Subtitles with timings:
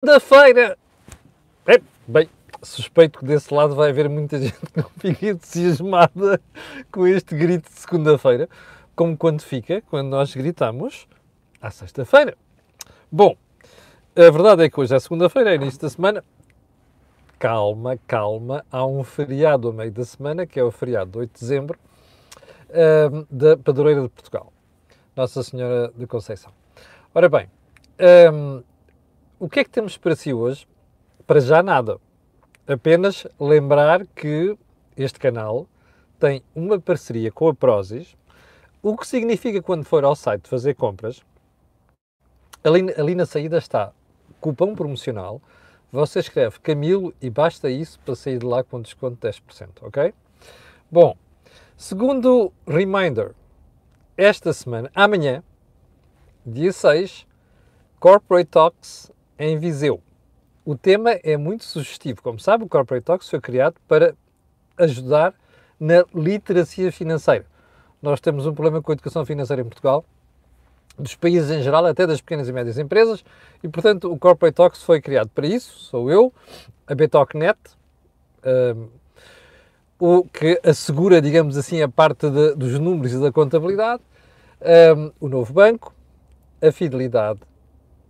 [0.00, 0.78] segunda-feira.
[1.66, 1.78] É,
[2.08, 2.28] bem,
[2.62, 6.40] suspeito que desse lado vai haver muita gente que não fica entusiasmada
[6.90, 8.48] com este grito de segunda-feira,
[8.96, 11.06] como quando fica, quando nós gritamos
[11.60, 12.34] à sexta-feira.
[13.12, 13.36] Bom,
[14.16, 16.24] a verdade é que hoje é segunda-feira, é início da semana.
[17.38, 21.32] Calma, calma, há um feriado ao meio da semana, que é o feriado de 8
[21.34, 21.78] de dezembro,
[23.30, 24.52] da Padroeira de Portugal,
[25.14, 26.52] Nossa Senhora de Conceição.
[27.14, 27.50] Ora bem,
[29.40, 30.68] o que é que temos para si hoje?
[31.26, 31.98] Para já nada.
[32.68, 34.54] Apenas lembrar que
[34.94, 35.66] este canal
[36.18, 38.14] tem uma parceria com a Prozis,
[38.82, 41.22] o que significa quando for ao site fazer compras,
[42.62, 43.92] ali, ali na saída está
[44.40, 45.40] cupom promocional,
[45.90, 50.12] você escreve Camilo e basta isso para sair de lá com desconto de 10%, ok?
[50.90, 51.16] Bom,
[51.78, 53.34] segundo reminder,
[54.18, 55.42] esta semana, amanhã,
[56.44, 57.26] dia 6,
[57.98, 60.02] Corporate Talks em Viseu.
[60.66, 62.22] O tema é muito sugestivo.
[62.22, 64.14] Como sabe, o Corporate Talks foi criado para
[64.76, 65.34] ajudar
[65.80, 67.46] na literacia financeira.
[68.02, 70.04] Nós temos um problema com a educação financeira em Portugal,
[70.98, 73.24] dos países em geral, até das pequenas e médias empresas,
[73.62, 75.78] e portanto o Corporate Talks foi criado para isso.
[75.84, 76.32] Sou eu,
[76.86, 77.58] a BTOCnet,
[78.44, 78.88] um,
[79.98, 84.02] o que assegura, digamos assim, a parte de, dos números e da contabilidade,
[84.96, 85.94] um, o novo banco,
[86.60, 87.40] a fidelidade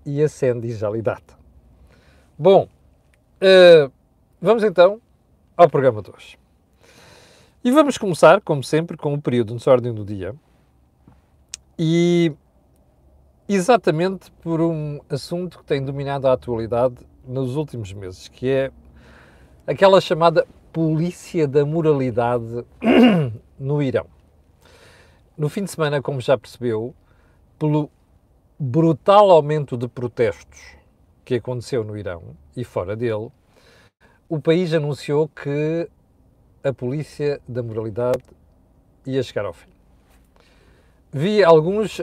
[0.05, 1.25] e a Sendijalidade.
[2.39, 2.69] Bom,
[3.43, 3.93] uh,
[4.41, 5.01] vamos então
[5.57, 6.39] ao programa de hoje.
[7.63, 10.35] E vamos começar, como sempre, com o período de ordem do dia.
[11.79, 12.33] E
[13.47, 18.71] exatamente por um assunto que tem dominado a atualidade nos últimos meses, que é
[19.67, 22.65] aquela chamada polícia da moralidade
[23.59, 24.07] no Irão.
[25.37, 26.95] No fim de semana, como já percebeu,
[27.59, 27.91] pelo
[28.63, 30.61] brutal aumento de protestos
[31.25, 33.31] que aconteceu no Irão e fora dele,
[34.29, 35.89] o país anunciou que
[36.63, 38.23] a polícia da moralidade
[39.07, 39.71] ia chegar ao fim.
[41.11, 42.03] Vi alguns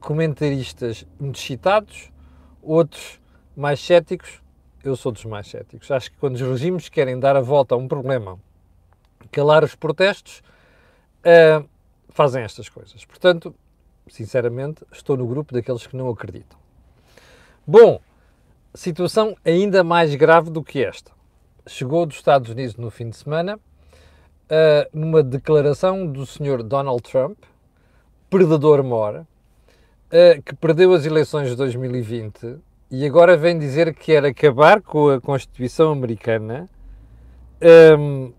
[0.00, 2.10] comentaristas muito citados,
[2.62, 3.20] outros
[3.54, 4.40] mais céticos.
[4.82, 5.90] Eu sou dos mais céticos.
[5.90, 8.38] Acho que quando os regimes querem dar a volta a um problema,
[9.30, 10.42] calar os protestos,
[11.20, 11.68] uh,
[12.08, 13.04] fazem estas coisas.
[13.04, 13.54] Portanto,
[14.10, 16.58] sinceramente, estou no grupo daqueles que não acreditam.
[17.66, 18.00] Bom,
[18.74, 21.12] situação ainda mais grave do que esta.
[21.66, 26.62] Chegou dos Estados Unidos no fim de semana, uh, numa declaração do Sr.
[26.62, 27.38] Donald Trump,
[28.28, 29.26] predador mora,
[30.06, 32.58] uh, que perdeu as eleições de 2020
[32.90, 36.68] e agora vem dizer que quer acabar com a Constituição Americana
[37.62, 38.32] um, ehm,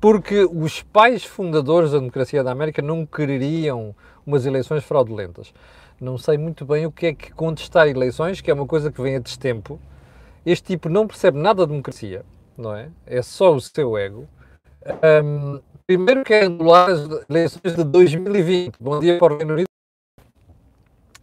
[0.00, 5.52] porque os pais fundadores da democracia da América não quereriam umas eleições fraudulentas
[6.00, 9.00] não sei muito bem o que é que contestar eleições, que é uma coisa que
[9.00, 9.80] vem a destempo.
[10.44, 12.24] Este tipo não percebe nada da democracia,
[12.56, 12.90] não é?
[13.06, 14.28] É só o seu ego.
[15.24, 18.74] Um, primeiro quer anular as eleições de 2020.
[18.78, 19.68] Bom dia para o Reino Unido.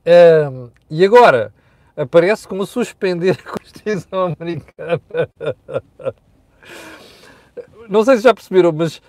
[0.04, 1.54] Um, e agora
[1.96, 5.02] aparece como suspender a Constituição Americana.
[7.88, 9.02] Não sei se já perceberam, mas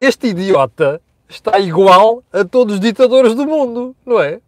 [0.00, 4.40] este idiota está igual a todos os ditadores do mundo, não é?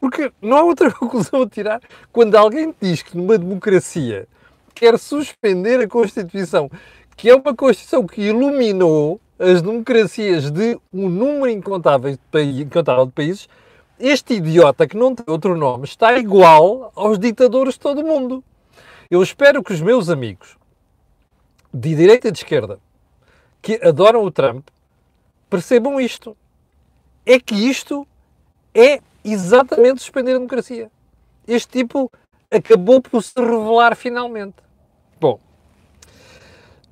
[0.00, 1.80] Porque não há outra conclusão a tirar.
[2.12, 4.28] Quando alguém diz que numa democracia
[4.74, 6.70] quer suspender a Constituição,
[7.16, 13.06] que é uma Constituição que iluminou as democracias de um número incontável de, países, incontável
[13.06, 13.48] de países,
[13.98, 18.42] este idiota que não tem outro nome está igual aos ditadores de todo o mundo.
[19.10, 20.56] Eu espero que os meus amigos
[21.72, 22.78] de direita e de esquerda
[23.60, 24.68] que adoram o Trump
[25.54, 26.36] percebam isto.
[27.24, 28.04] É que isto
[28.74, 30.90] é exatamente suspender a democracia.
[31.46, 32.10] Este tipo
[32.50, 34.56] acabou por se revelar finalmente.
[35.20, 35.38] Bom,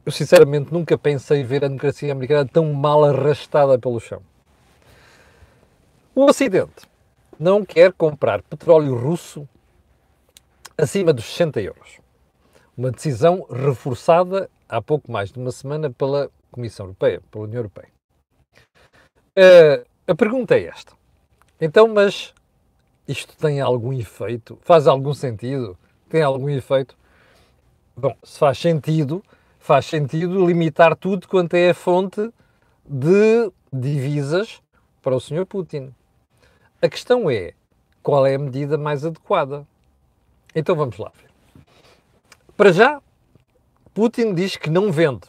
[0.07, 4.23] eu sinceramente nunca pensei ver a democracia americana tão mal arrastada pelo chão.
[6.15, 6.87] O Ocidente
[7.41, 9.49] não quer comprar petróleo russo
[10.79, 11.99] acima dos 60 euros.
[12.77, 18.02] Uma decisão reforçada há pouco mais de uma semana pela Comissão Europeia, pela União Europeia.
[19.37, 20.93] Uh, a pergunta é esta.
[21.59, 22.35] Então, mas
[23.09, 24.59] isto tem algum efeito?
[24.63, 25.79] Faz algum sentido?
[26.09, 26.97] Tem algum efeito?
[27.97, 29.25] Bom, se faz sentido,
[29.59, 32.31] faz sentido limitar tudo quanto é a fonte
[32.85, 34.61] de divisas
[35.01, 35.47] para o Sr.
[35.47, 35.95] Putin.
[36.81, 37.55] A questão é,
[38.03, 39.67] qual é a medida mais adequada?
[40.55, 41.11] Então vamos lá.
[42.55, 43.01] Para já,
[43.95, 45.27] Putin diz que não vende,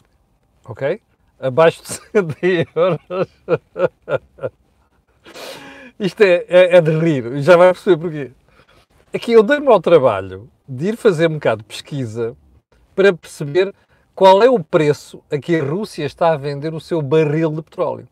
[0.64, 1.00] ok?
[1.38, 2.36] Abaixo de 60
[2.76, 3.28] euros.
[5.98, 8.30] Isto é, é, é de rir, já vai perceber porquê.
[9.12, 12.36] aqui eu dei-me ao trabalho de ir fazer um bocado de pesquisa
[12.94, 13.72] para perceber
[14.14, 17.62] qual é o preço a que a Rússia está a vender o seu barril de
[17.62, 18.08] petróleo.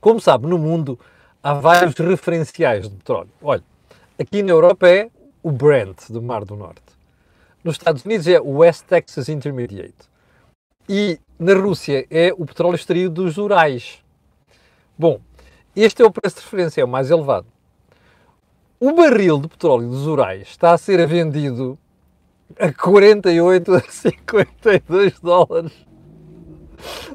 [0.00, 0.98] Como sabe, no mundo
[1.42, 3.30] há vários referenciais de petróleo.
[3.42, 3.64] Olha,
[4.18, 5.10] aqui na Europa é
[5.42, 6.82] o Brent do Mar do Norte.
[7.62, 10.09] Nos Estados Unidos é o West Texas Intermediate.
[10.92, 14.02] E na Rússia é o petróleo extraído dos Urais.
[14.98, 15.20] Bom,
[15.76, 17.46] este é o preço de referência, é o mais elevado.
[18.80, 21.78] O barril de petróleo dos Urais está a ser vendido
[22.58, 25.72] a 48 a 52 dólares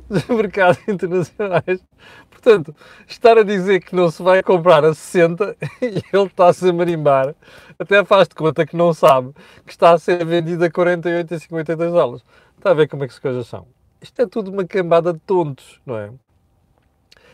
[0.10, 1.83] dos mercados internacionais.
[2.30, 2.74] Portanto,
[3.06, 5.86] estar a dizer que não se vai comprar a 60 e
[6.16, 7.36] ele está-se a marimbar,
[7.77, 9.33] até faz de conta que não sabe
[9.66, 12.24] que está a ser vendido a 48 a 52 dólares.
[12.57, 13.67] Está a ver como é que as coisas são.
[14.01, 16.11] Isto é tudo uma cambada de tontos, não é?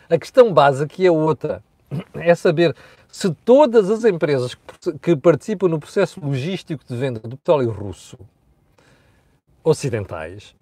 [0.08, 1.62] A questão base aqui é outra.
[2.14, 2.74] É saber
[3.08, 4.56] se todas as empresas
[5.02, 8.18] que participam no processo logístico de venda do petróleo russo
[9.62, 10.54] ocidentais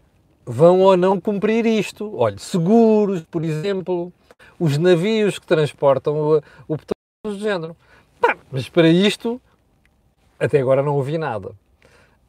[0.45, 2.13] vão ou não cumprir isto.
[2.17, 4.13] Olha, seguros, por exemplo,
[4.59, 6.37] os navios que transportam o,
[6.67, 7.77] o petróleo do género.
[8.51, 9.41] mas para isto,
[10.39, 11.53] até agora não ouvi nada.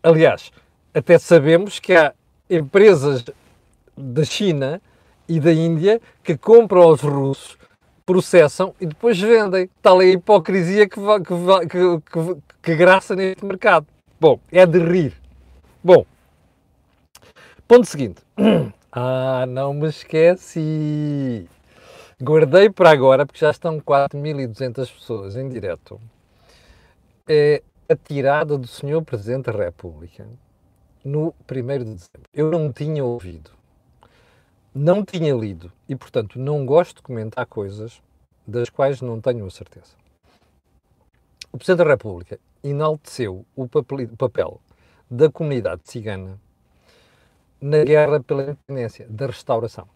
[0.03, 0.51] Aliás,
[0.93, 2.13] até sabemos que há
[2.51, 3.23] empresas
[3.97, 4.81] da China
[5.27, 7.57] e da Índia que compram aos russos
[8.05, 9.69] processam e depois vendem.
[9.81, 13.87] Tal é a hipocrisia que, que, que, que graça neste mercado.
[14.19, 15.13] Bom, é de rir.
[15.83, 16.05] Bom,
[17.67, 18.21] ponto seguinte.
[18.93, 21.47] Ah, não me esqueci.
[22.21, 25.97] Guardei para agora, porque já estão 4.200 pessoas em direto.
[27.25, 29.01] É a tirada do Sr.
[29.01, 30.27] Presidente da República
[31.03, 32.29] no 1 de dezembro.
[32.33, 33.51] Eu não tinha ouvido
[34.73, 38.01] não tinha lido e, portanto, não gosto de comentar coisas
[38.47, 39.97] das quais não tenho a certeza.
[41.51, 44.61] O Presidente da República enalteceu o papel
[45.09, 46.39] da comunidade cigana
[47.59, 49.87] na guerra pela independência, da restauração.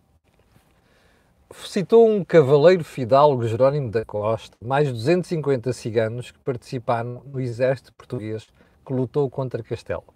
[1.53, 7.93] Citou um cavaleiro fidalgo Jerónimo da Costa, mais de 250 ciganos que participaram no exército
[7.93, 8.45] português
[8.85, 10.14] que lutou contra Castelo.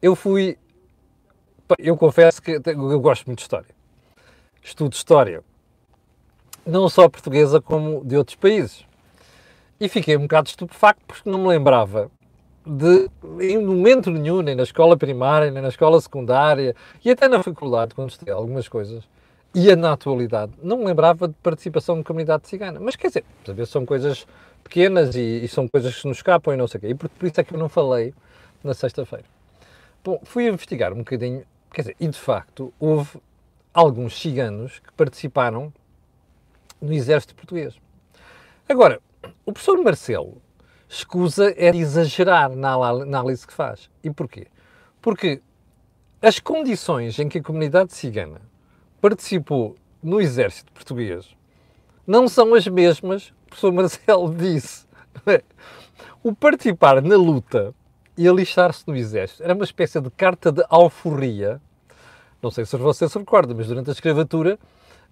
[0.00, 0.56] Eu fui
[1.78, 3.68] eu confesso que eu gosto muito de história.
[4.62, 5.42] Estudo história,
[6.64, 8.86] não só portuguesa como de outros países.
[9.80, 12.10] E fiquei um bocado estupefacto porque não me lembrava
[12.66, 13.08] de,
[13.40, 16.74] em momento nenhum, nem na escola primária, nem na escola secundária
[17.04, 19.04] e até na faculdade, quando estudei algumas coisas,
[19.54, 22.78] e na atualidade, não me lembrava de participação de comunidade cigana.
[22.78, 24.26] Mas quer dizer, às vezes são coisas
[24.62, 26.88] pequenas e, e, são coisas que se nos escapam e não sei o quê.
[26.88, 28.12] E por, por isso é que eu não falei
[28.62, 29.24] na sexta-feira.
[30.04, 33.20] Bom, fui investigar um bocadinho Quer dizer, e de facto houve
[33.72, 35.72] alguns ciganos que participaram
[36.80, 37.74] no exército português.
[38.68, 39.00] Agora,
[39.44, 40.40] o professor Marcelo
[40.88, 43.90] escusa é exagerar na análise que faz.
[44.02, 44.46] E porquê?
[45.02, 45.42] Porque
[46.22, 48.40] as condições em que a comunidade cigana
[49.00, 51.36] participou no exército português
[52.06, 54.86] não são as mesmas o professor Marcelo disse.
[56.22, 57.74] O participar na luta
[58.18, 59.44] e alistar-se no exército.
[59.44, 61.60] Era uma espécie de carta de alforria.
[62.42, 64.58] Não sei se você se recorda, mas durante a escravatura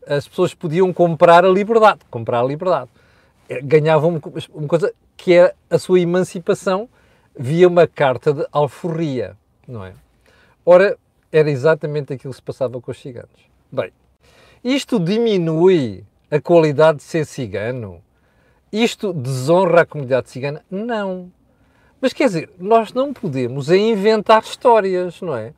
[0.07, 2.01] as pessoas podiam comprar a liberdade.
[2.11, 2.91] Comprar a liberdade.
[3.49, 4.21] É, ganhavam
[4.53, 6.89] uma coisa que é a sua emancipação
[7.39, 9.37] via uma carta de alforria,
[9.69, 9.95] não é?
[10.65, 10.99] Ora,
[11.31, 13.31] era exatamente aquilo que se passava com os ciganos.
[13.71, 13.93] Bem,
[14.65, 18.03] isto diminui a qualidade de ser cigano?
[18.73, 20.65] Isto desonra a comunidade cigana?
[20.69, 21.31] Não.
[22.01, 25.53] Mas quer dizer, nós não podemos é inventar histórias, não é?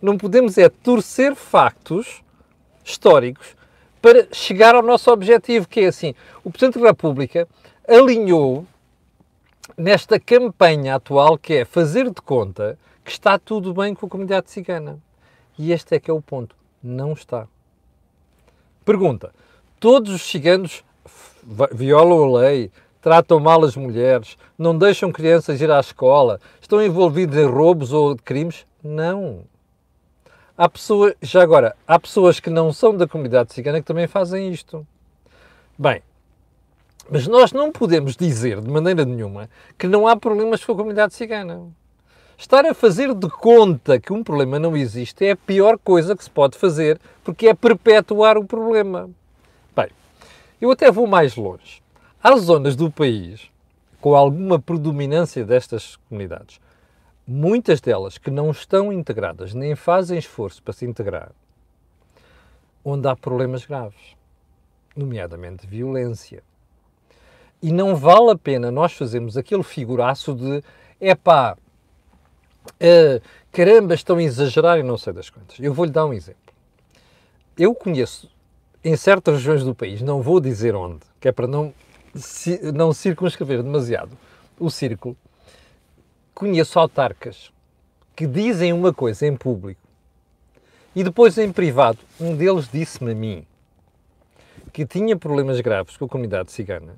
[0.00, 2.22] Não podemos é torcer factos
[2.84, 3.56] históricos
[4.00, 7.46] para chegar ao nosso objetivo, que é assim, o Presidente da República
[7.86, 8.66] alinhou
[9.76, 14.50] nesta campanha atual que é fazer de conta que está tudo bem com a comunidade
[14.50, 14.98] cigana.
[15.58, 16.56] E este é que é o ponto.
[16.82, 17.46] Não está.
[18.84, 19.34] Pergunta:
[19.78, 20.84] todos os ciganos
[21.72, 22.70] violam a lei,
[23.00, 28.16] tratam mal as mulheres, não deixam crianças ir à escola, estão envolvidos em roubos ou
[28.16, 28.64] crimes?
[28.82, 29.44] Não.
[30.56, 34.50] Há pessoas, já agora, há pessoas que não são da comunidade cigana que também fazem
[34.50, 34.86] isto.
[35.78, 36.02] Bem,
[37.10, 41.14] mas nós não podemos dizer de maneira nenhuma que não há problemas com a comunidade
[41.14, 41.68] cigana.
[42.36, 46.24] Estar a fazer de conta que um problema não existe é a pior coisa que
[46.24, 49.10] se pode fazer, porque é perpetuar o problema.
[49.76, 49.88] Bem,
[50.60, 51.82] eu até vou mais longe.
[52.22, 53.50] Há zonas do país
[53.98, 56.60] com alguma predominância destas comunidades,
[57.26, 61.32] muitas delas que não estão integradas, nem fazem esforço para se integrar,
[62.84, 64.14] onde há problemas graves,
[64.94, 66.42] nomeadamente violência.
[67.62, 70.62] E não vale a pena nós fazermos aquele figuraço de
[71.00, 71.56] epá,
[72.66, 75.58] uh, caramba, estão a exagerar e não sei das quantas.
[75.58, 76.52] Eu vou-lhe dar um exemplo.
[77.56, 78.30] Eu conheço
[78.84, 81.72] em certas regiões do país, não vou dizer onde, que é para não,
[82.74, 84.16] não circunscrever demasiado
[84.58, 85.16] o círculo,
[86.34, 87.50] conheço autarcas
[88.14, 89.80] que dizem uma coisa em público
[90.94, 93.46] e depois em privado, um deles disse-me a mim
[94.72, 96.96] que tinha problemas graves com a comunidade cigana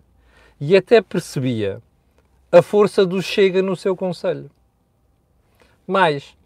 [0.61, 1.81] e até percebia
[2.51, 4.51] a força do Chega no seu conselho.
[5.87, 6.37] Mas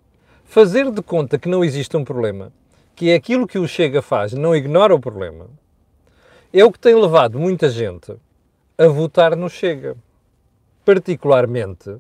[0.45, 2.53] fazer de conta que não existe um problema,
[2.95, 5.49] que é aquilo que o Chega faz, não ignora o problema,
[6.53, 8.17] é o que tem levado muita gente
[8.79, 9.97] a votar no Chega.
[10.85, 11.97] Particularmente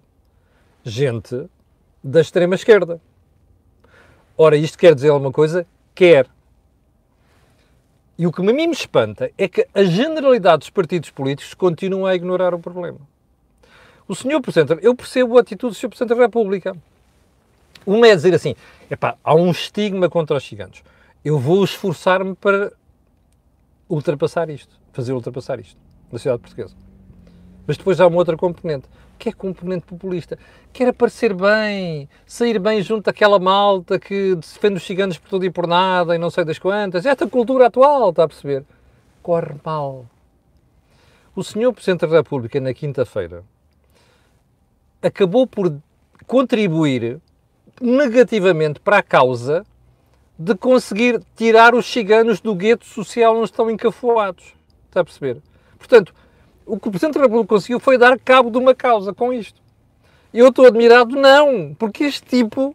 [0.85, 1.49] gente
[2.03, 3.01] da extrema-esquerda.
[4.39, 5.67] Ora, isto quer dizer alguma coisa?
[5.95, 6.29] Quer.
[8.19, 12.07] E o que a mim me espanta é que a generalidade dos partidos políticos continuam
[12.07, 13.01] a ignorar o problema.
[14.09, 16.77] O senhor Presidente, eu percebo a atitude do senhor Presidente da República.
[17.85, 18.55] Uma é dizer assim,
[18.91, 20.83] epá, há um estigma contra os ciganos.
[21.25, 22.73] Eu vou esforçar-me para
[23.89, 25.77] ultrapassar isto, fazer ultrapassar isto,
[26.11, 26.75] na sociedade portuguesa.
[27.67, 30.39] Mas depois há uma outra componente que é componente populista.
[30.73, 35.51] Quer aparecer bem, sair bem junto daquela malta que defende os ciganos por tudo e
[35.51, 37.07] por nada e não sei das quantas.
[37.07, 38.65] Esta cultura atual, está a perceber?
[39.23, 40.07] Corre mal.
[41.35, 43.43] O senhor Presidente da República, na quinta-feira,
[45.03, 45.75] acabou por
[46.27, 47.21] contribuir
[47.81, 49.65] negativamente para a causa
[50.39, 54.55] de conseguir tirar os ciganos do gueto social onde estão encafuados.
[54.89, 55.43] Está a perceber?
[55.79, 56.15] Portanto,
[56.65, 59.61] o que o Presidente da República conseguiu foi dar cabo de uma causa com isto.
[60.35, 62.75] Eu estou admirado, não, porque este tipo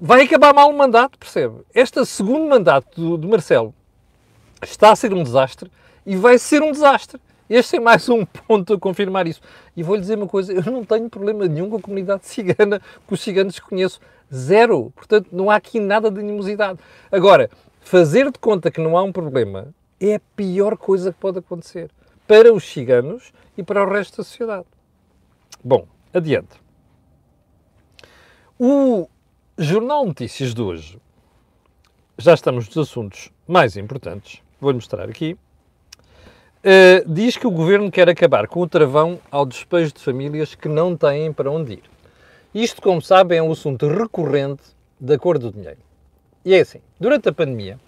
[0.00, 1.62] vai acabar mal o mandato, percebe?
[1.74, 3.74] Este segundo mandato do, do Marcelo
[4.62, 5.70] está a ser um desastre
[6.04, 7.20] e vai ser um desastre.
[7.48, 9.40] Este é mais um ponto a confirmar isso.
[9.76, 13.14] E vou-lhe dizer uma coisa: eu não tenho problema nenhum com a comunidade cigana, com
[13.14, 14.00] os ciganos que conheço.
[14.32, 14.92] Zero.
[14.96, 16.78] Portanto, não há aqui nada de animosidade.
[17.10, 21.38] Agora, fazer de conta que não há um problema é a pior coisa que pode
[21.38, 21.90] acontecer
[22.26, 24.66] para os ciganos e para o resto da sociedade.
[25.62, 26.60] Bom, adiante.
[28.58, 29.08] O
[29.56, 30.98] Jornal Notícias de hoje,
[32.18, 35.36] já estamos nos assuntos mais importantes, vou-lhe mostrar aqui,
[36.64, 40.68] uh, diz que o Governo quer acabar com o travão ao despejo de famílias que
[40.68, 41.82] não têm para onde ir.
[42.54, 44.62] Isto, como sabem, é um assunto recorrente
[45.00, 45.78] da cor do dinheiro.
[46.44, 47.78] E é assim, durante a pandemia,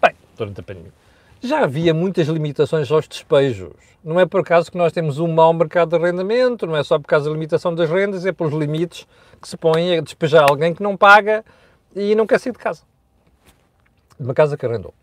[0.00, 0.92] bem, durante a pandemia,
[1.40, 3.72] já havia muitas limitações aos despejos.
[4.02, 6.98] Não é por acaso que nós temos um mau mercado de arrendamento, não é só
[6.98, 9.06] por causa da limitação das rendas, é pelos limites
[9.40, 11.44] que se põem a despejar alguém que não paga
[11.94, 12.82] e não quer sair de casa.
[14.18, 14.94] De uma casa que arrendou.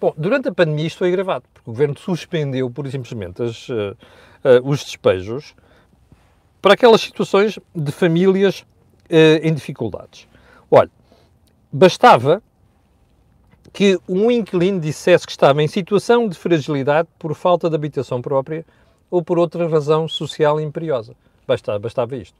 [0.00, 3.96] Bom, durante a pandemia isto foi gravado, porque o Governo suspendeu, por simplesmente, as, uh,
[4.44, 5.54] uh, os despejos
[6.60, 8.66] para aquelas situações de famílias uh,
[9.42, 10.28] em dificuldades.
[10.70, 10.90] Olha,
[11.72, 12.42] bastava
[13.76, 18.64] que um inquilino dissesse que estava em situação de fragilidade por falta de habitação própria
[19.10, 21.14] ou por outra razão social imperiosa.
[21.46, 22.34] Bastava, bastava isto.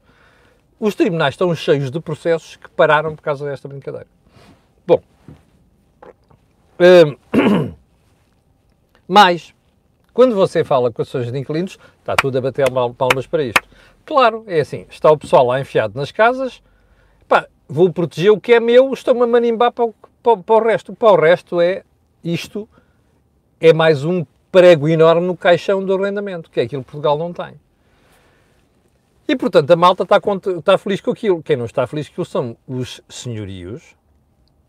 [0.81, 4.07] Os tribunais estão cheios de processos que pararam por causa desta brincadeira.
[4.87, 5.03] Bom,
[6.81, 7.75] hum,
[9.07, 9.53] mas,
[10.15, 12.65] quando você fala com associações de inquilinos, está tudo a bater
[12.97, 13.69] palmas para isto.
[14.07, 16.63] Claro, é assim, está o pessoal lá enfiado nas casas,
[17.29, 19.95] pá, vou proteger o que é meu, estou-me a manimbar para o
[20.27, 20.93] para, para o resto.
[20.93, 21.85] Para o resto é
[22.25, 22.69] isto,
[23.61, 27.33] é mais um prego enorme no caixão do arrendamento, que é aquilo que Portugal não
[27.33, 27.55] tem.
[29.29, 30.21] E, portanto, a malta está,
[30.59, 31.43] está feliz com aquilo.
[31.43, 33.97] Quem não está feliz com aquilo são os senhorios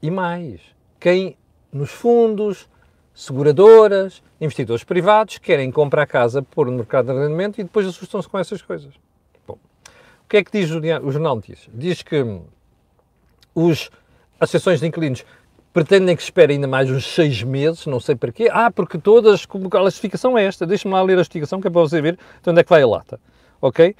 [0.02, 0.62] e mais.
[1.00, 1.38] Quem
[1.72, 2.68] nos fundos,
[3.14, 8.38] seguradoras, investidores privados querem comprar casa, pôr no mercado de arrendamento e depois assustam-se com
[8.38, 8.94] essas coisas.
[9.48, 11.70] Bom, o que é que diz o Jornal Notícias?
[11.74, 12.42] Diz que
[13.54, 13.92] os
[14.40, 15.24] associações de inquilinos
[15.77, 18.50] pretendem que espere ainda mais uns seis meses, não sei para quê.
[18.51, 21.81] Ah, porque todas, a justificação é esta, deixe-me lá ler a justificação que é para
[21.81, 23.19] você ver de onde é que vai a lata,
[23.62, 23.96] ok?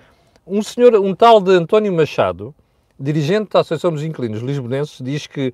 [0.48, 2.56] Um senhor, um tal de António Machado,
[3.00, 5.54] dirigente da Associação dos Inquilinos Lisbonenses, diz que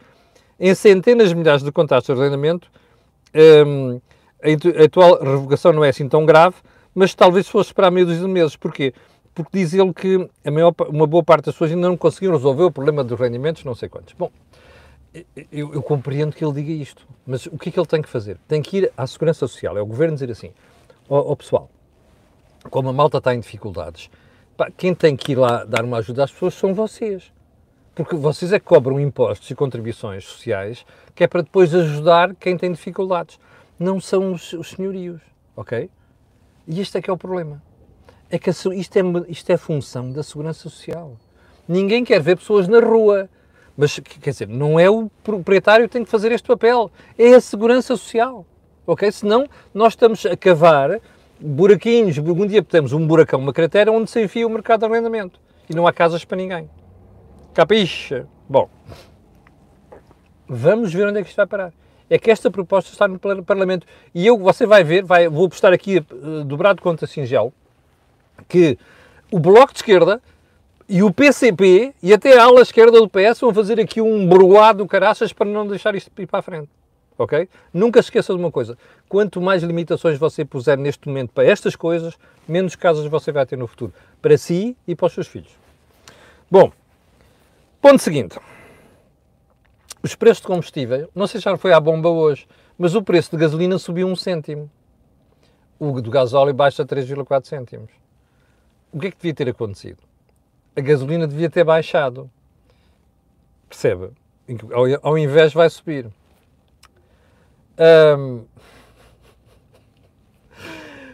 [0.58, 2.72] em centenas de milhares de contratos de arrendamento,
[3.68, 4.00] um,
[4.42, 6.56] a atual revogação não é assim tão grave,
[6.96, 8.56] mas talvez fosse esperar meio de meses.
[8.56, 8.94] Porquê?
[9.36, 12.72] Porque diz ele que maior, uma boa parte das pessoas ainda não conseguiram resolver o
[12.72, 14.14] problema dos rendimentos, não sei quantos.
[14.18, 14.32] Bom,
[15.52, 18.10] eu, eu, compreendo que ele diga isto, mas o que é que ele tem que
[18.10, 18.38] fazer?
[18.48, 20.52] Tem que ir à Segurança Social, é o Governo dizer assim,
[21.08, 21.70] ó oh, oh, pessoal,
[22.70, 24.10] como a malta está em dificuldades,
[24.58, 27.32] pá, quem tem que ir lá dar uma ajuda às pessoas são vocês.
[27.96, 32.58] Porque vocês é que cobram impostos e contribuições sociais, que é para depois ajudar quem
[32.58, 33.40] tem dificuldades.
[33.78, 35.22] Não são os, os senhorios,
[35.56, 35.90] ok?
[36.68, 37.62] E este é que é o problema.
[38.32, 41.16] É que isto é, isto é função da segurança social.
[41.68, 43.30] Ninguém quer ver pessoas na rua.
[43.76, 47.42] Mas, quer dizer, não é o proprietário que tem que fazer este papel, é a
[47.42, 48.46] segurança social.
[48.86, 49.12] Ok?
[49.12, 51.00] Senão, nós estamos a cavar
[51.40, 52.18] buraquinhos.
[52.18, 55.40] Um dia temos um buracão, uma cratera, onde se enfia o mercado de arrendamento.
[55.70, 56.70] E não há casas para ninguém.
[57.54, 58.28] Capixa?
[58.48, 58.70] Bom,
[60.48, 61.74] vamos ver onde é que isto vai parar.
[62.10, 63.88] É que esta proposta está no Parlamento.
[64.14, 67.54] E eu, você vai ver, vai, vou postar aqui uh, dobrado conta singelo,
[68.48, 68.78] que
[69.32, 70.22] o Bloco de Esquerda
[70.88, 74.86] e o PCP e até a ala esquerda do PS vão fazer aqui um broado
[74.86, 76.70] caraças para não deixar isto ir para a frente.
[77.18, 77.48] Ok?
[77.74, 81.76] Nunca se esqueça de uma coisa: quanto mais limitações você puser neste momento para estas
[81.76, 83.94] coisas, menos casas você vai ter no futuro.
[84.22, 85.52] Para si e para os seus filhos.
[86.50, 86.72] Bom,
[87.82, 88.40] ponto seguinte.
[90.02, 92.46] Os preços de combustível, não sei se já foi à bomba hoje,
[92.78, 94.70] mas o preço de gasolina subiu um cêntimo.
[95.80, 97.90] O do gasóleo baixa 3,4 cêntimos.
[98.92, 100.00] O que é que devia ter acontecido?
[100.76, 102.30] A gasolina devia ter baixado.
[103.70, 104.12] Percebe?
[105.02, 106.08] Ao, invés vai subir.
[108.18, 108.44] Um,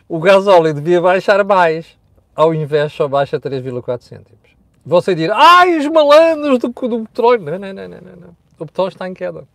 [0.07, 1.97] o gasóleo devia baixar mais.
[2.35, 4.39] Ao invés só baixa 3,4 cêntimos.
[4.85, 7.41] Você dirá, ai, os malandros do, do petróleo.
[7.41, 9.47] Não, não, não, não, não o petróleo está em queda.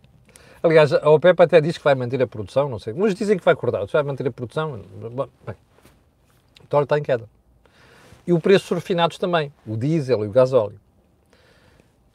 [0.61, 2.93] Aliás, a OPEP até diz que vai manter a produção, não sei.
[2.93, 4.81] Uns dizem que vai acordar, vai manter a produção.
[5.45, 5.55] Bem,
[6.57, 7.29] o petróleo está em queda.
[8.27, 10.79] E o preço dos refinados também, o diesel e o gasóleo.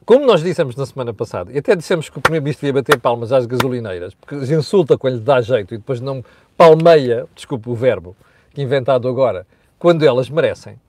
[0.05, 3.31] Como nós dissemos na semana passada, e até dissemos que o Primeiro-Ministro ia bater palmas
[3.31, 6.23] às gasolineiras, porque as insulta quando lhe dá jeito e depois não
[6.57, 8.15] palmeia, desculpe o verbo,
[8.57, 9.45] inventado agora,
[9.79, 10.79] quando elas merecem.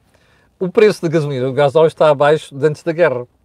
[0.59, 3.26] O preço da gasolina do gasóleo está abaixo de antes da guerra.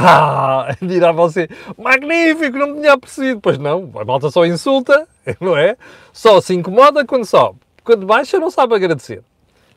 [0.00, 3.40] Ah, dirá você, magnífico, não me tinha percebido.
[3.40, 5.08] Pois não, a malta só insulta,
[5.40, 5.76] não é?
[6.12, 7.58] Só se incomoda quando sobe.
[7.82, 9.24] Quando baixa, não sabe agradecer.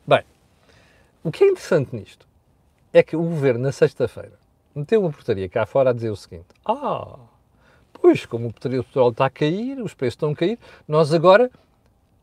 [0.06, 0.22] Bem,
[1.24, 2.28] o que é interessante nisto
[2.92, 4.34] é que o governo, na sexta-feira,
[4.74, 7.18] meteu uma portaria cá fora a dizer o seguinte: Ah,
[7.94, 10.58] pois, como o petróleo está a cair, os preços estão a cair,
[10.88, 11.52] nós agora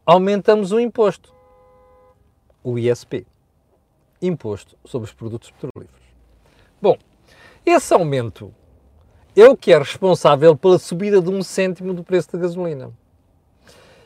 [0.05, 1.33] aumentamos o imposto.
[2.65, 3.25] O ISP
[4.21, 6.07] Imposto sobre os Produtos Petrolíferos.
[6.83, 6.99] Bom,
[7.65, 8.53] esse aumento
[9.37, 12.91] é o que é responsável pela subida de um cêntimo do preço da gasolina.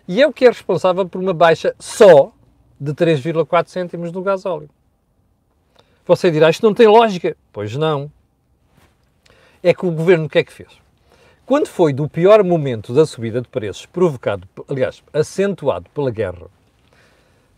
[0.06, 2.32] E é o que é responsável por uma baixa só
[2.78, 4.68] de 3,4 cêntimos do gasóleo.
[6.06, 7.36] Você dirá, isto não tem lógica.
[7.52, 8.10] Pois não.
[9.62, 10.70] É que o governo o que é que fez?
[11.46, 16.46] Quando foi do pior momento da subida de preços, provocado, aliás, acentuado pela guerra,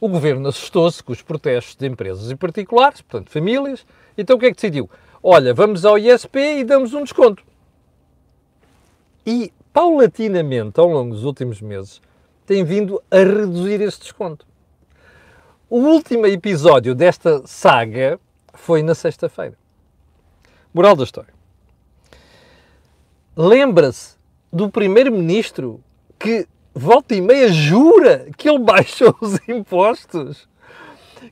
[0.01, 3.87] o governo assustou-se com os protestos de empresas e particulares, portanto, famílias,
[4.19, 4.91] então o que é que decidiu?
[5.27, 7.43] olha, vamos ao ISP e damos um desconto.
[9.27, 12.03] E, paulatinamente, ao longo dos últimos meses,
[12.45, 14.47] tem vindo a reduzir esse desconto.
[15.71, 18.21] O último episódio desta saga
[18.55, 19.57] foi na sexta-feira.
[20.73, 21.33] Moral da história.
[23.37, 24.17] Lembra-se
[24.53, 25.81] do primeiro-ministro
[26.19, 30.49] que volta e meia jura que ele baixou os impostos?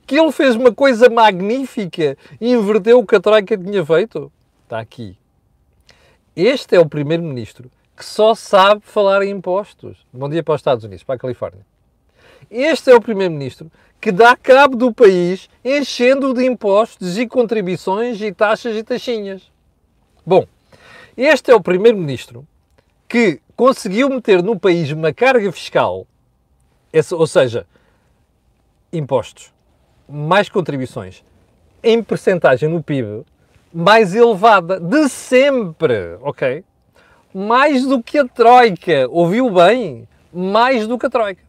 [0.05, 4.31] que ele fez uma coisa magnífica e inverteu o que a Troika tinha feito?
[4.63, 5.17] Está aqui.
[6.35, 10.05] Este é o primeiro-ministro que só sabe falar em impostos.
[10.11, 11.65] Bom dia para os Estados Unidos, para a Califórnia.
[12.49, 18.33] Este é o primeiro-ministro que dá cabo do país enchendo de impostos e contribuições e
[18.33, 19.51] taxas e taxinhas.
[20.25, 20.45] Bom,
[21.15, 22.45] este é o primeiro-ministro
[23.07, 26.05] que conseguiu meter no país uma carga fiscal,
[27.11, 27.65] ou seja,
[28.91, 29.53] impostos,
[30.09, 31.23] mais contribuições
[31.81, 33.23] em percentagem no PIB
[33.73, 36.63] mais elevada de sempre, ok?
[37.33, 39.07] Mais do que a Troika.
[39.09, 40.07] Ouviu bem?
[40.31, 41.41] Mais do que a Troika.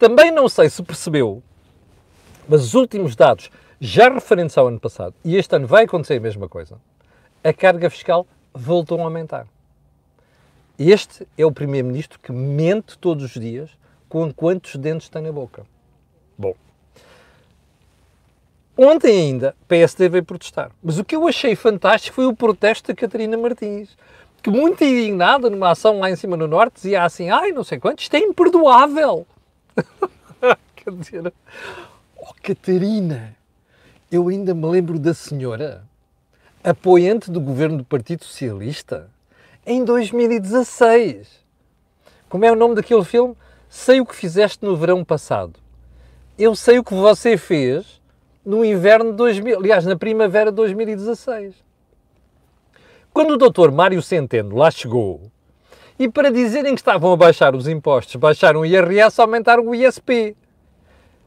[0.00, 1.42] Também não sei se percebeu,
[2.48, 6.20] mas os últimos dados, já referentes ao ano passado, e este ano vai acontecer a
[6.20, 6.80] mesma coisa,
[7.44, 9.46] a carga fiscal voltou a aumentar.
[10.78, 13.68] Este é o primeiro-ministro que mente todos os dias
[14.08, 15.66] com quantos dentes tem na boca.
[16.38, 16.54] Bom,
[18.74, 20.70] Ontem ainda, PSD veio protestar.
[20.82, 23.94] Mas o que eu achei fantástico foi o protesto da Catarina Martins,
[24.42, 27.78] que muito indignada numa ação lá em cima no Norte, dizia assim, ai, não sei
[27.78, 29.26] quanto, isto é imperdoável.
[30.96, 31.32] Dizer,
[32.16, 33.36] oh Catarina,
[34.10, 35.84] eu ainda me lembro da senhora,
[36.62, 39.10] apoiante do governo do Partido Socialista,
[39.66, 41.28] em 2016.
[42.28, 43.36] Como é o nome daquele filme?
[43.68, 45.58] Sei o que fizeste no verão passado.
[46.38, 48.00] Eu sei o que você fez
[48.44, 51.54] no inverno de 2000, aliás, na primavera de 2016.
[53.12, 55.30] Quando o doutor Mário Centeno lá chegou,
[55.98, 60.34] e para dizerem que estavam a baixar os impostos, baixaram o IRS, aumentaram o ISP.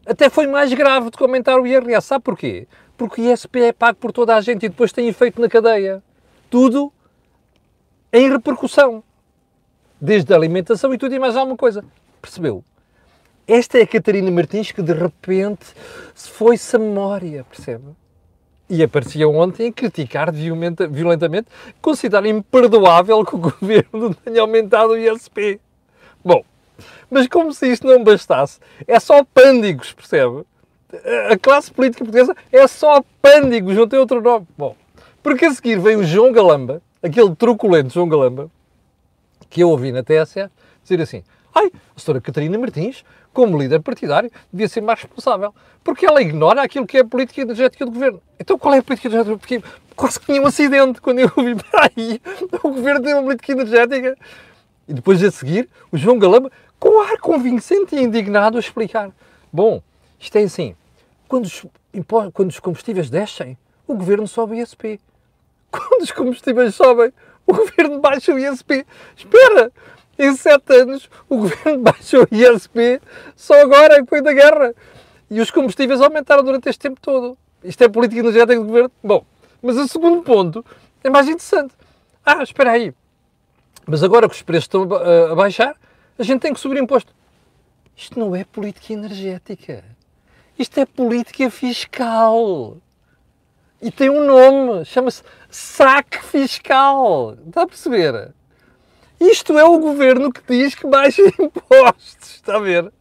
[0.06, 2.08] Até foi mais grave do que aumentar o IRS.
[2.08, 2.68] Sabe porquê?
[2.98, 6.04] Porque o ISP é pago por toda a gente e depois tem efeito na cadeia.
[6.50, 6.92] Tudo
[8.12, 9.04] em repercussão.
[10.00, 11.84] Desde a alimentação e tudo e mais alguma coisa.
[12.22, 12.64] Percebeu?
[13.48, 15.66] Esta é a Catarina Martins que de repente
[16.14, 17.88] se foi-se a memória, percebe?
[18.70, 21.48] E aparecia ontem a criticar violentamente,
[21.82, 25.60] considerar imperdoável que o governo tenha aumentado o ISP.
[26.24, 26.44] Bom,
[27.10, 30.46] mas como se isto não bastasse, é só pândigos, percebe?
[31.30, 34.48] A classe política portuguesa é só pândigos, não tem outro nome.
[34.58, 34.76] Bom,
[35.24, 38.50] porque a seguir vem o João Galamba, aquele truculento João Galamba,
[39.50, 40.52] que eu ouvi na TSF,
[40.84, 46.06] dizer assim: Ai, a senhora Catarina Martins, como líder partidário, devia ser mais responsável, porque
[46.06, 48.22] ela ignora aquilo que é a política energética do governo.
[48.40, 49.38] Então qual é a política energética?
[49.38, 49.64] Porque
[49.96, 52.22] quase que tinha um acidente quando eu ouvi, aí,
[52.64, 54.18] o governo tem uma política energética.
[54.88, 59.12] E depois a seguir, o João Galamba, com ar convincente e indignado, a explicar:
[59.52, 59.82] Bom,
[60.20, 60.76] isto é assim,
[61.28, 61.66] quando os,
[62.34, 65.00] quando os combustíveis descem, o governo sobe o ISP.
[65.72, 67.12] Quando os combustíveis sobem,
[67.48, 68.86] o governo baixa o ISP.
[69.18, 69.72] Espera!
[70.20, 73.02] Em sete anos, o governo baixou o ISP
[73.36, 74.76] só agora, depois da guerra.
[75.30, 77.36] E os combustíveis aumentaram durante este tempo todo.
[77.64, 78.92] Isto é política energética do governo?
[79.04, 79.26] Bom,
[79.62, 80.64] mas o segundo ponto
[81.04, 81.74] é mais interessante.
[82.24, 82.94] Ah, espera aí.
[83.86, 84.84] Mas agora que os preços estão
[85.32, 85.76] a baixar,
[86.18, 87.14] a gente tem que subir imposto.
[87.96, 89.84] Isto não é política energética.
[90.58, 92.78] Isto é política fiscal.
[93.82, 97.36] E tem um nome, chama-se saque fiscal.
[97.48, 98.34] Está a perceber?
[99.20, 102.36] Isto é o governo que diz que baixa impostos.
[102.36, 102.92] Está a ver?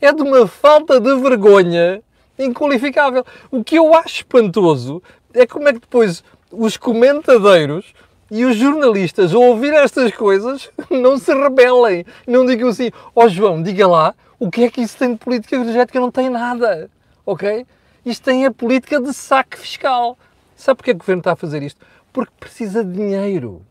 [0.00, 2.02] É de uma falta de vergonha
[2.38, 3.24] inqualificável.
[3.50, 7.92] O que eu acho espantoso é como é que depois os comentadeiros
[8.36, 12.04] e os jornalistas, ao ouvir estas coisas, não se rebelem.
[12.26, 15.18] Não digam assim, ó oh, João, diga lá, o que é que isso tem de
[15.18, 16.00] política energética?
[16.00, 16.90] Não tem nada,
[17.24, 17.64] ok?
[18.04, 20.18] Isto tem a política de saque fiscal.
[20.56, 21.80] Sabe porquê que o governo está a fazer isto?
[22.12, 23.62] Porque precisa de dinheiro.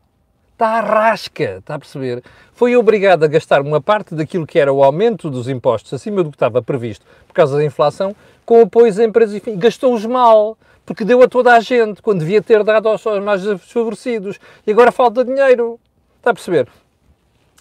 [0.53, 2.23] Está à rasca, está a perceber?
[2.53, 6.29] Foi obrigado a gastar uma parte daquilo que era o aumento dos impostos acima do
[6.29, 11.05] que estava previsto por causa da inflação, com apoios a empresas, enfim, gastou-os mal porque
[11.05, 14.39] deu a toda a gente, quando devia ter dado aos mais desfavorecidos.
[14.65, 15.79] E agora falta dinheiro.
[16.17, 16.67] Está a perceber?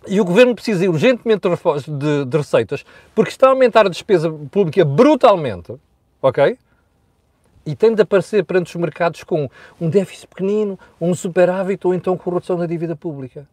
[0.06, 1.48] E o governo precisa urgentemente
[1.88, 5.74] de, de, receitas, porque está a aumentar a despesa pública brutalmente,
[6.20, 6.58] ok?
[7.64, 9.48] E tem de aparecer perante os mercados com
[9.80, 13.46] um déficit pequenino, um superávit ou então corrupção da dívida pública.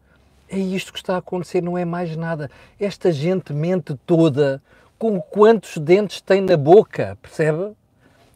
[0.49, 2.49] É isto que está a acontecer, não é mais nada.
[2.79, 4.60] Esta gente mente toda
[4.97, 7.73] com quantos dentes tem na boca, percebe?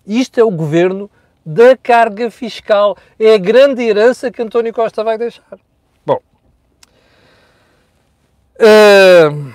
[0.06, 1.10] Isto é o governo
[1.46, 2.98] da carga fiscal.
[3.20, 5.58] É a grande herança que António Costa vai deixar.
[6.06, 6.20] Bom,
[8.60, 9.54] uh,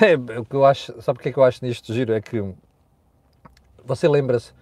[0.00, 2.12] é, o que eu acho, sabe o que é que eu acho nisto giro?
[2.12, 2.42] É que
[3.84, 4.52] você lembra-se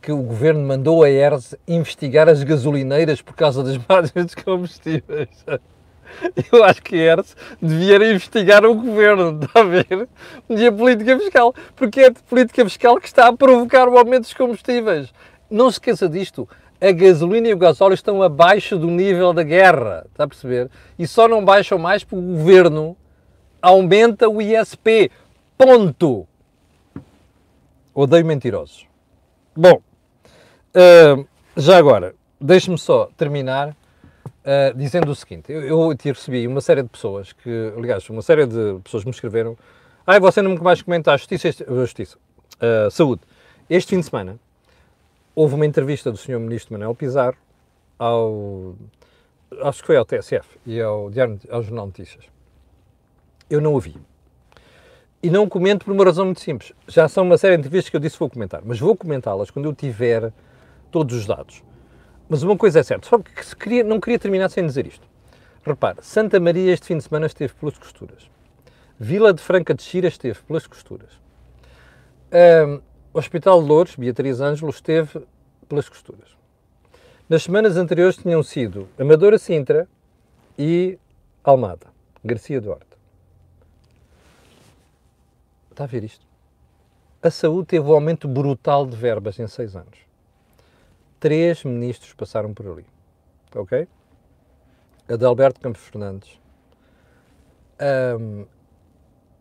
[0.00, 5.28] que o governo mandou a ERS investigar as gasolineiras por causa das margens de combustíveis.
[6.52, 10.08] Eu acho que a ERS devia investigar o governo, está a ver?
[10.48, 14.22] E a política fiscal, porque é a política fiscal que está a provocar o aumento
[14.22, 15.12] dos combustíveis.
[15.50, 16.48] Não se esqueça disto.
[16.80, 20.70] A gasolina e o gasóleo estão abaixo do nível da guerra, está a perceber?
[20.98, 22.96] E só não baixam mais porque o governo
[23.60, 25.10] aumenta o ISP.
[25.58, 26.26] Ponto.
[27.94, 28.86] Odeio mentirosos.
[29.54, 29.82] Bom,
[30.74, 35.52] uh, já agora, deixe-me só terminar uh, dizendo o seguinte.
[35.52, 39.56] Eu, eu recebi uma série de pessoas que, aliás, uma série de pessoas me escreveram
[40.06, 42.18] ah, você não me mais comentar justiça, justiça
[42.56, 43.22] uh, saúde.
[43.68, 44.40] Este fim de semana
[45.40, 46.38] houve uma entrevista do Sr.
[46.38, 47.38] Ministro Manuel Pizarro
[47.98, 48.76] ao,
[49.62, 52.26] acho que foi ao TSF e ao, Diário, ao Jornal Notícias.
[53.48, 53.96] Eu não ouvi.
[55.22, 56.74] E não comento por uma razão muito simples.
[56.86, 59.50] Já são uma série de entrevistas que eu disse que vou comentar, mas vou comentá-las
[59.50, 60.30] quando eu tiver
[60.90, 61.64] todos os dados.
[62.28, 65.08] Mas uma coisa é certa, só que queria, não queria terminar sem dizer isto.
[65.64, 68.30] Repare, Santa Maria este fim de semana esteve pelas costuras.
[68.98, 71.18] Vila de Franca de Xira esteve pelas costuras.
[72.30, 72.80] Um,
[73.12, 75.26] Hospital de Louros, Beatriz Ângelo, esteve
[75.68, 76.36] pelas costuras.
[77.28, 79.88] Nas semanas anteriores tinham sido Amadora Sintra
[80.58, 80.98] e
[81.42, 81.88] Almada,
[82.24, 82.86] Garcia Duarte.
[85.70, 86.26] Está a ver isto?
[87.22, 89.98] A saúde teve um aumento brutal de verbas em seis anos.
[91.18, 92.86] Três ministros passaram por ali.
[93.54, 93.86] Ok?
[95.08, 96.40] Adalberto Campos Fernandes,
[98.18, 98.46] um,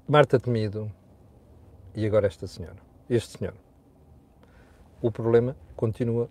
[0.08, 0.92] Marta Temido
[1.94, 2.89] e agora esta senhora.
[3.10, 3.56] Este senhor.
[5.02, 6.30] O problema continua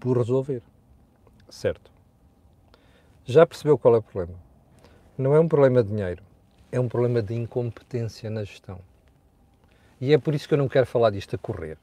[0.00, 0.62] por resolver.
[1.48, 1.90] Certo.
[3.24, 4.34] Já percebeu qual é o problema?
[5.16, 6.22] Não é um problema de dinheiro,
[6.72, 8.80] é um problema de incompetência na gestão.
[10.00, 11.78] E é por isso que eu não quero falar disto a correr.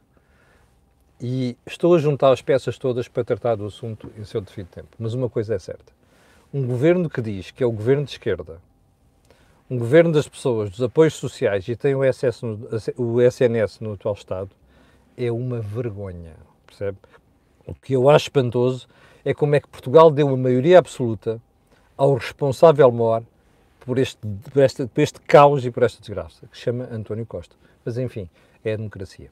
[1.22, 4.90] E estou a juntar as peças todas para tratar do assunto em seu devido tempo.
[5.00, 5.94] Mas uma coisa é certa:
[6.54, 8.60] um governo que diz que é o governo de esquerda,
[9.70, 13.94] um governo das pessoas, dos apoios sociais e tem o, SS no, o SNS no
[13.94, 14.50] atual Estado,
[15.18, 16.36] é uma vergonha.
[16.66, 16.98] Percebe?
[17.66, 18.88] O que eu acho espantoso
[19.26, 21.42] é como é que Portugal deu uma maioria absoluta
[21.98, 23.24] ao responsável maior
[23.82, 24.20] por este,
[24.54, 27.56] por, este, por este caos e por esta desgraça, que se chama António Costa.
[27.84, 28.30] Mas enfim,
[28.64, 29.30] é a democracia.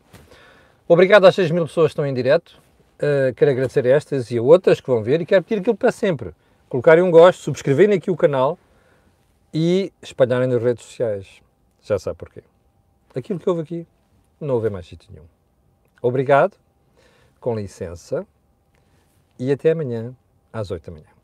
[0.88, 2.60] Obrigado às 6 mil pessoas que estão em direto.
[2.98, 5.76] Uh, quero agradecer a estas e a outras que vão ver e quero pedir aquilo
[5.76, 6.32] para sempre.
[6.68, 8.58] Colocarem um gosto, subscreverem aqui o canal
[9.58, 11.42] e espalharem nas redes sociais.
[11.82, 12.44] Já sabe porquê.
[13.16, 13.88] Aquilo que houve aqui,
[14.38, 15.28] não houve mais sítio nenhum.
[16.02, 16.58] Obrigado,
[17.40, 18.28] com licença,
[19.40, 20.14] e até amanhã
[20.52, 21.15] às 8 da manhã.